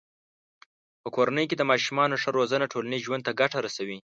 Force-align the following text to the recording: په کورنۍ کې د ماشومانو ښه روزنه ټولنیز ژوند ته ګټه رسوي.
په 1.03 1.09
کورنۍ 1.15 1.45
کې 1.49 1.55
د 1.57 1.63
ماشومانو 1.71 2.19
ښه 2.21 2.29
روزنه 2.37 2.71
ټولنیز 2.73 3.01
ژوند 3.07 3.25
ته 3.27 3.31
ګټه 3.41 3.57
رسوي. 3.65 3.99